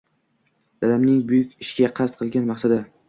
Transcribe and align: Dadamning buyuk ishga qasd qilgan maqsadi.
Dadamning 0.85 1.19
buyuk 1.33 1.53
ishga 1.67 1.91
qasd 2.01 2.17
qilgan 2.23 2.49
maqsadi. 2.55 2.81